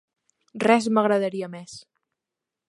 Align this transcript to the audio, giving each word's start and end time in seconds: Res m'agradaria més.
Res 0.63 0.87
m'agradaria 0.99 1.51
més. 1.57 1.77